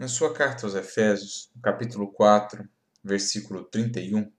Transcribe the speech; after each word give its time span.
Na 0.00 0.08
sua 0.08 0.32
carta 0.32 0.64
aos 0.64 0.74
Efésios, 0.74 1.52
capítulo 1.62 2.10
4, 2.10 2.66
versículo 3.04 3.64
31, 3.64 4.32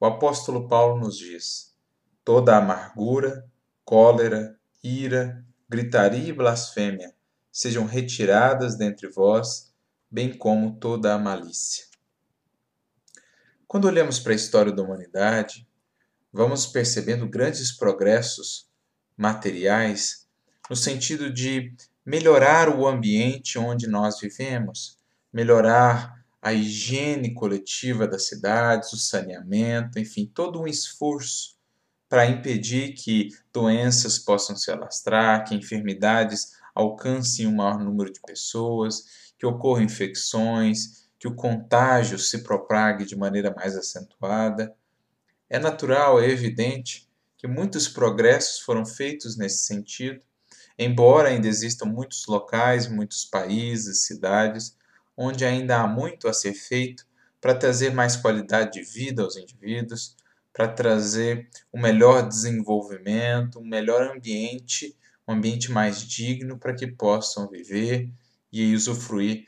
o 0.00 0.06
apóstolo 0.06 0.66
Paulo 0.66 0.98
nos 0.98 1.16
diz: 1.16 1.72
Toda 2.24 2.56
amargura, 2.56 3.48
cólera, 3.84 4.58
ira, 4.82 5.46
gritaria 5.68 6.30
e 6.30 6.32
blasfêmia 6.32 7.14
sejam 7.52 7.86
retiradas 7.86 8.76
dentre 8.76 9.08
vós, 9.08 9.72
bem 10.10 10.36
como 10.36 10.80
toda 10.80 11.14
a 11.14 11.18
malícia. 11.18 11.84
Quando 13.68 13.84
olhamos 13.84 14.18
para 14.18 14.32
a 14.32 14.34
história 14.34 14.72
da 14.72 14.82
humanidade, 14.82 15.64
vamos 16.32 16.66
percebendo 16.66 17.28
grandes 17.28 17.70
progressos 17.70 18.68
materiais 19.16 20.28
no 20.68 20.74
sentido 20.74 21.32
de 21.32 21.72
melhorar 22.04 22.68
o 22.68 22.84
ambiente 22.84 23.60
onde 23.60 23.86
nós 23.86 24.18
vivemos, 24.18 25.03
melhorar 25.34 26.24
a 26.40 26.52
higiene 26.52 27.34
coletiva 27.34 28.06
das 28.06 28.28
cidades, 28.28 28.92
o 28.92 28.96
saneamento, 28.96 29.98
enfim, 29.98 30.30
todo 30.32 30.60
um 30.60 30.68
esforço 30.68 31.56
para 32.08 32.26
impedir 32.26 32.92
que 32.92 33.30
doenças 33.52 34.16
possam 34.16 34.54
se 34.54 34.70
alastrar, 34.70 35.44
que 35.44 35.54
enfermidades 35.54 36.52
alcancem 36.72 37.48
um 37.48 37.56
maior 37.56 37.80
número 37.80 38.12
de 38.12 38.20
pessoas, 38.20 39.32
que 39.36 39.44
ocorram 39.44 39.82
infecções, 39.82 41.08
que 41.18 41.26
o 41.26 41.34
contágio 41.34 42.16
se 42.18 42.44
propague 42.44 43.04
de 43.04 43.16
maneira 43.16 43.52
mais 43.56 43.76
acentuada. 43.76 44.72
É 45.50 45.58
natural, 45.58 46.20
é 46.20 46.28
evidente 46.28 47.10
que 47.36 47.48
muitos 47.48 47.88
progressos 47.88 48.60
foram 48.60 48.86
feitos 48.86 49.36
nesse 49.36 49.64
sentido, 49.64 50.20
embora 50.78 51.30
ainda 51.30 51.48
existam 51.48 51.86
muitos 51.86 52.24
locais, 52.26 52.86
muitos 52.86 53.24
países, 53.24 54.04
cidades 54.04 54.76
onde 55.16 55.44
ainda 55.44 55.80
há 55.80 55.86
muito 55.86 56.28
a 56.28 56.32
ser 56.32 56.54
feito 56.54 57.06
para 57.40 57.54
trazer 57.54 57.92
mais 57.92 58.16
qualidade 58.16 58.72
de 58.72 58.82
vida 58.82 59.22
aos 59.22 59.36
indivíduos, 59.36 60.16
para 60.52 60.68
trazer 60.68 61.48
um 61.72 61.80
melhor 61.80 62.26
desenvolvimento, 62.26 63.58
um 63.58 63.66
melhor 63.66 64.16
ambiente, 64.16 64.96
um 65.26 65.34
ambiente 65.34 65.70
mais 65.70 66.02
digno 66.02 66.58
para 66.58 66.74
que 66.74 66.86
possam 66.86 67.48
viver 67.48 68.08
e 68.52 68.74
usufruir 68.74 69.44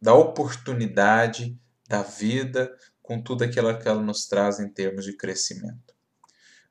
da 0.00 0.14
oportunidade 0.14 1.58
da 1.88 2.02
vida 2.02 2.70
com 3.02 3.20
tudo 3.20 3.42
aquilo 3.42 3.76
que 3.78 3.88
ela 3.88 4.02
nos 4.02 4.26
traz 4.26 4.60
em 4.60 4.68
termos 4.68 5.04
de 5.04 5.16
crescimento. 5.16 5.94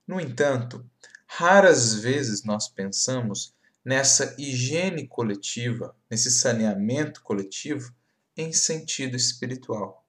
No 0.07 0.21
entanto, 0.21 0.85
raras 1.27 1.95
vezes 1.95 2.43
nós 2.43 2.69
pensamos 2.69 3.53
nessa 3.83 4.35
higiene 4.37 5.07
coletiva, 5.07 5.95
nesse 6.09 6.31
saneamento 6.31 7.21
coletivo 7.21 7.93
em 8.39 8.53
sentido 8.53 9.17
espiritual. 9.17 10.05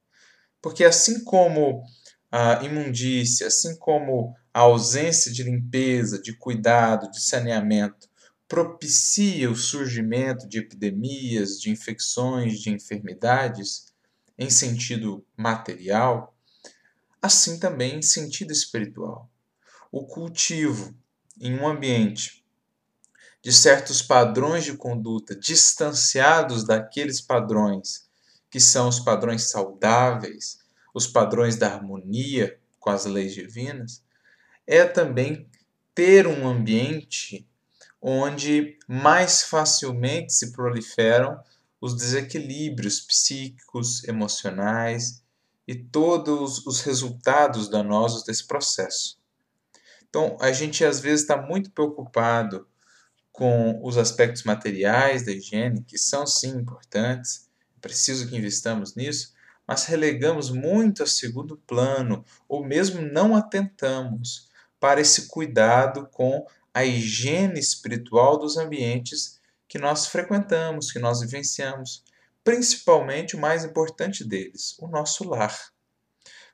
Porque 0.61 0.85
assim 0.85 1.23
como 1.23 1.83
a 2.31 2.63
imundícia, 2.63 3.47
assim 3.47 3.75
como 3.75 4.33
a 4.53 4.61
ausência 4.61 5.31
de 5.31 5.43
limpeza, 5.43 6.21
de 6.21 6.33
cuidado, 6.33 7.11
de 7.11 7.21
saneamento 7.21 8.09
propicia 8.47 9.49
o 9.49 9.55
surgimento 9.55 10.47
de 10.47 10.59
epidemias, 10.59 11.59
de 11.59 11.69
infecções, 11.69 12.59
de 12.59 12.69
enfermidades 12.69 13.93
em 14.37 14.49
sentido 14.49 15.25
material, 15.37 16.35
assim 17.21 17.59
também 17.59 17.97
em 17.97 18.01
sentido 18.01 18.51
espiritual. 18.51 19.29
O 19.91 20.05
cultivo 20.05 20.95
em 21.39 21.53
um 21.57 21.67
ambiente 21.67 22.45
de 23.41 23.51
certos 23.51 24.01
padrões 24.01 24.63
de 24.63 24.77
conduta 24.77 25.35
distanciados 25.35 26.63
daqueles 26.63 27.19
padrões 27.19 28.10
que 28.51 28.59
são 28.59 28.89
os 28.89 28.99
padrões 28.99 29.49
saudáveis, 29.49 30.59
os 30.93 31.07
padrões 31.07 31.55
da 31.55 31.73
harmonia 31.73 32.59
com 32.79 32.89
as 32.89 33.05
leis 33.05 33.33
divinas, 33.33 34.03
é 34.67 34.85
também 34.85 35.49
ter 35.95 36.27
um 36.27 36.47
ambiente 36.47 37.47
onde 38.01 38.77
mais 38.87 39.43
facilmente 39.43 40.33
se 40.33 40.51
proliferam 40.51 41.41
os 41.79 41.95
desequilíbrios 41.95 42.99
psíquicos, 42.99 44.03
emocionais 44.03 45.23
e 45.67 45.75
todos 45.75 46.65
os 46.65 46.81
resultados 46.81 47.69
danosos 47.69 48.23
desse 48.23 48.45
processo. 48.45 49.17
Então, 50.09 50.35
a 50.41 50.51
gente 50.51 50.83
às 50.83 50.99
vezes 50.99 51.21
está 51.21 51.41
muito 51.41 51.71
preocupado 51.71 52.67
com 53.31 53.79
os 53.81 53.97
aspectos 53.97 54.43
materiais 54.43 55.25
da 55.25 55.31
higiene, 55.31 55.83
que 55.83 55.97
são 55.97 56.27
sim 56.27 56.49
importantes, 56.49 57.49
preciso 57.81 58.27
que 58.27 58.37
investamos 58.37 58.95
nisso, 58.95 59.33
mas 59.67 59.85
relegamos 59.85 60.49
muito 60.49 61.03
a 61.03 61.07
segundo 61.07 61.57
plano, 61.57 62.23
ou 62.47 62.65
mesmo 62.65 63.01
não 63.01 63.35
atentamos 63.35 64.49
para 64.79 65.01
esse 65.01 65.27
cuidado 65.27 66.07
com 66.11 66.45
a 66.73 66.85
higiene 66.85 67.59
espiritual 67.59 68.37
dos 68.37 68.57
ambientes 68.57 69.39
que 69.67 69.77
nós 69.77 70.07
frequentamos, 70.07 70.91
que 70.91 70.99
nós 70.99 71.21
vivenciamos, 71.21 72.03
principalmente 72.43 73.35
o 73.35 73.39
mais 73.39 73.63
importante 73.63 74.23
deles, 74.23 74.75
o 74.79 74.87
nosso 74.87 75.23
lar. 75.23 75.57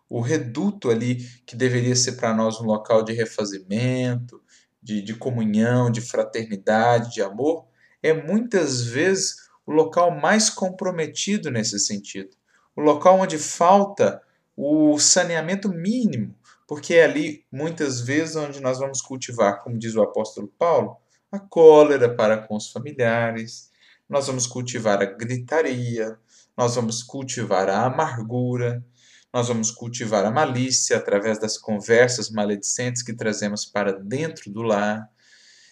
O 0.09 0.21
reduto 0.21 0.89
ali 0.89 1.27
que 1.45 1.55
deveria 1.55 1.95
ser 1.95 2.13
para 2.13 2.33
nós 2.33 2.59
um 2.61 2.65
local 2.65 3.03
de 3.03 3.13
refazimento, 3.13 4.41
de, 4.81 5.01
de 5.01 5.15
comunhão, 5.15 5.91
de 5.91 6.01
fraternidade, 6.01 7.15
de 7.15 7.21
amor, 7.21 7.67
é 8.01 8.13
muitas 8.13 8.83
vezes 8.83 9.46
o 9.67 9.73
local 9.73 10.09
mais 10.09 10.49
comprometido 10.49 11.51
nesse 11.51 11.77
sentido. 11.77 12.29
O 12.75 12.81
local 12.81 13.19
onde 13.19 13.37
falta 13.37 14.21
o 14.55 14.97
saneamento 14.97 15.69
mínimo, 15.69 16.33
porque 16.67 16.95
é 16.95 17.03
ali, 17.03 17.45
muitas 17.51 18.01
vezes, 18.01 18.37
onde 18.37 18.61
nós 18.61 18.79
vamos 18.79 19.01
cultivar, 19.01 19.61
como 19.61 19.77
diz 19.77 19.93
o 19.93 20.01
apóstolo 20.01 20.51
Paulo, 20.57 20.97
a 21.31 21.37
cólera 21.37 22.13
para 22.15 22.37
com 22.37 22.55
os 22.55 22.71
familiares, 22.71 23.69
nós 24.09 24.27
vamos 24.27 24.47
cultivar 24.47 25.01
a 25.01 25.05
gritaria, 25.05 26.17
nós 26.55 26.75
vamos 26.75 27.03
cultivar 27.03 27.69
a 27.69 27.85
amargura, 27.85 28.83
nós 29.33 29.49
vamos 29.49 29.69
cultivar 29.69 30.25
a 30.25 30.31
malícia 30.31 30.97
através 30.97 31.39
das 31.39 31.57
conversas 31.57 32.29
maledicentes 32.29 33.03
que 33.03 33.13
trazemos 33.13 33.65
para 33.65 33.91
dentro 33.91 34.49
do 34.49 34.61
lar. 34.61 35.09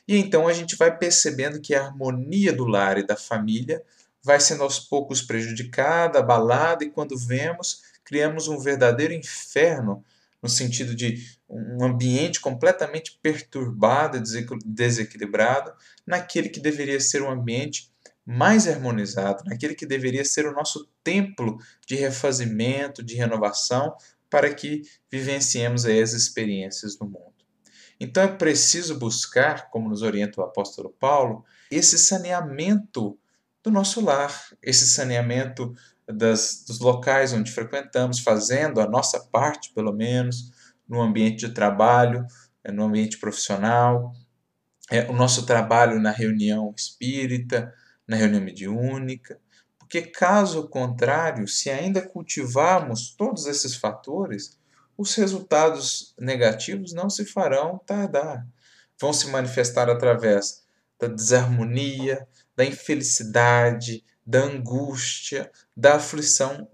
E 0.07 0.17
então 0.17 0.47
a 0.47 0.53
gente 0.53 0.75
vai 0.75 0.95
percebendo 0.95 1.59
que 1.59 1.73
a 1.73 1.85
harmonia 1.85 2.53
do 2.53 2.65
lar 2.65 2.97
e 2.97 3.05
da 3.05 3.15
família 3.15 3.81
vai 4.21 4.39
sendo 4.39 4.63
aos 4.63 4.79
poucos 4.79 5.21
prejudicada, 5.21 6.19
abalada, 6.19 6.83
e 6.83 6.89
quando 6.89 7.17
vemos, 7.17 7.81
criamos 8.03 8.47
um 8.47 8.59
verdadeiro 8.59 9.13
inferno, 9.13 10.03
no 10.41 10.49
sentido 10.49 10.95
de 10.95 11.23
um 11.49 11.83
ambiente 11.83 12.39
completamente 12.39 13.19
perturbado 13.21 14.17
e 14.17 14.45
desequilibrado, 14.65 15.73
naquele 16.05 16.49
que 16.49 16.59
deveria 16.59 16.99
ser 16.99 17.21
um 17.21 17.29
ambiente 17.29 17.91
mais 18.25 18.67
harmonizado, 18.67 19.43
naquele 19.45 19.75
que 19.75 19.85
deveria 19.85 20.25
ser 20.25 20.47
o 20.47 20.53
nosso 20.53 20.89
templo 21.03 21.59
de 21.85 21.95
refazimento, 21.95 23.03
de 23.03 23.15
renovação, 23.15 23.95
para 24.29 24.53
que 24.53 24.81
vivenciemos 25.11 25.85
as 25.85 26.13
experiências 26.13 26.95
do 26.95 27.05
mundo. 27.05 27.34
Então 27.99 28.23
é 28.23 28.27
preciso 28.27 28.99
buscar, 28.99 29.69
como 29.69 29.89
nos 29.89 30.01
orienta 30.01 30.41
o 30.41 30.43
apóstolo 30.43 30.89
Paulo, 30.99 31.45
esse 31.71 31.97
saneamento 31.97 33.17
do 33.63 33.71
nosso 33.71 34.01
lar, 34.01 34.33
esse 34.61 34.87
saneamento 34.87 35.73
das, 36.07 36.63
dos 36.67 36.79
locais 36.79 37.33
onde 37.33 37.51
frequentamos, 37.51 38.19
fazendo 38.19 38.79
a 38.79 38.87
nossa 38.87 39.19
parte, 39.19 39.73
pelo 39.73 39.93
menos, 39.93 40.51
no 40.87 41.01
ambiente 41.01 41.47
de 41.47 41.53
trabalho, 41.53 42.25
é, 42.63 42.71
no 42.71 42.83
ambiente 42.83 43.17
profissional, 43.17 44.13
é, 44.91 45.09
o 45.09 45.13
nosso 45.13 45.45
trabalho 45.45 45.99
na 45.99 46.11
reunião 46.11 46.71
espírita, 46.75 47.73
na 48.07 48.15
reunião 48.15 48.41
mediúnica, 48.41 49.39
porque 49.79 50.01
caso 50.01 50.67
contrário, 50.67 51.47
se 51.47 51.69
ainda 51.69 52.01
cultivarmos 52.01 53.15
todos 53.15 53.45
esses 53.47 53.75
fatores, 53.75 54.59
os 54.97 55.13
resultados 55.15 56.13
negativos 56.17 56.93
não 56.93 57.09
se 57.09 57.25
farão 57.25 57.79
tardar. 57.85 58.47
Vão 58.99 59.11
se 59.11 59.27
manifestar 59.27 59.89
através 59.89 60.63
da 60.99 61.07
desarmonia, 61.07 62.27
da 62.55 62.63
infelicidade, 62.63 64.03
da 64.25 64.39
angústia, 64.39 65.51
da 65.75 65.95
aflição. 65.95 66.67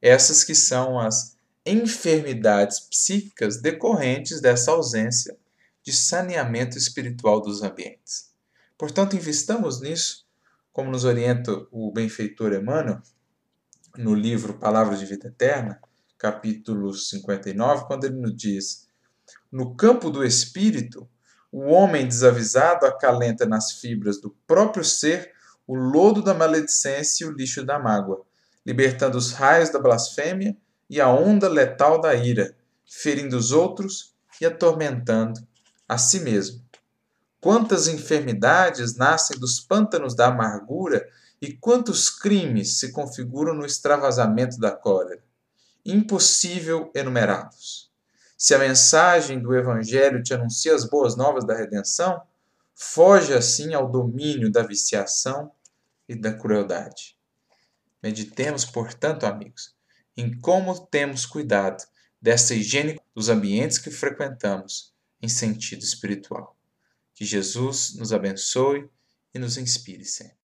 Essas 0.00 0.44
que 0.44 0.54
são 0.54 0.98
as 0.98 1.36
enfermidades 1.66 2.80
psíquicas 2.80 3.60
decorrentes 3.60 4.40
dessa 4.40 4.70
ausência 4.70 5.36
de 5.82 5.92
saneamento 5.92 6.78
espiritual 6.78 7.40
dos 7.40 7.62
ambientes. 7.62 8.32
Portanto, 8.78 9.16
investamos 9.16 9.80
nisso, 9.80 10.26
como 10.72 10.90
nos 10.90 11.04
orienta 11.04 11.66
o 11.70 11.92
benfeitor 11.92 12.52
Emmanuel, 12.52 13.00
no 13.96 14.14
livro 14.14 14.58
Palavras 14.58 14.98
de 14.98 15.06
Vida 15.06 15.28
Eterna, 15.28 15.80
capítulo 16.18 16.92
59, 16.94 17.86
quando 17.86 18.04
ele 18.04 18.16
nos 18.16 18.34
diz: 18.36 18.88
No 19.50 19.74
campo 19.74 20.10
do 20.10 20.24
espírito, 20.24 21.08
o 21.50 21.70
homem 21.70 22.06
desavisado 22.06 22.86
acalenta 22.86 23.46
nas 23.46 23.72
fibras 23.72 24.20
do 24.20 24.30
próprio 24.46 24.84
ser 24.84 25.32
o 25.66 25.74
lodo 25.74 26.22
da 26.22 26.34
maledicência 26.34 27.24
e 27.24 27.28
o 27.28 27.32
lixo 27.32 27.64
da 27.64 27.78
mágoa, 27.78 28.22
libertando 28.66 29.16
os 29.16 29.32
raios 29.32 29.70
da 29.70 29.78
blasfêmia 29.78 30.56
e 30.90 31.00
a 31.00 31.08
onda 31.08 31.48
letal 31.48 32.00
da 32.00 32.14
ira, 32.14 32.56
ferindo 32.84 33.36
os 33.36 33.52
outros 33.52 34.14
e 34.40 34.46
atormentando 34.46 35.40
a 35.88 35.96
si 35.96 36.20
mesmo. 36.20 36.62
Quantas 37.40 37.88
enfermidades 37.88 38.96
nascem 38.96 39.38
dos 39.38 39.60
pântanos 39.60 40.14
da 40.14 40.28
amargura 40.28 41.06
e 41.40 41.52
quantos 41.52 42.08
crimes 42.08 42.78
se 42.78 42.90
configuram 42.90 43.54
no 43.54 43.66
extravasamento 43.66 44.58
da 44.58 44.70
cólera? 44.70 45.22
Impossível 45.84 46.90
enumerá-los. 46.94 47.90
Se 48.36 48.54
a 48.54 48.58
mensagem 48.58 49.40
do 49.40 49.54
Evangelho 49.54 50.22
te 50.22 50.34
anuncia 50.34 50.74
as 50.74 50.84
boas 50.84 51.16
novas 51.16 51.46
da 51.46 51.54
redenção, 51.54 52.22
foge 52.74 53.32
assim 53.32 53.74
ao 53.74 53.90
domínio 53.90 54.50
da 54.50 54.62
viciação 54.62 55.52
e 56.08 56.14
da 56.14 56.32
crueldade. 56.32 57.16
Meditemos, 58.02 58.64
portanto, 58.64 59.24
amigos, 59.24 59.74
em 60.16 60.38
como 60.38 60.86
temos 60.86 61.24
cuidado 61.24 61.84
dessa 62.20 62.54
higiene 62.54 63.00
dos 63.14 63.28
ambientes 63.28 63.78
que 63.78 63.90
frequentamos 63.90 64.92
em 65.20 65.28
sentido 65.28 65.82
espiritual. 65.82 66.56
Que 67.14 67.24
Jesus 67.24 67.94
nos 67.94 68.12
abençoe 68.12 68.88
e 69.32 69.38
nos 69.38 69.56
inspire 69.56 70.04
sempre. 70.04 70.43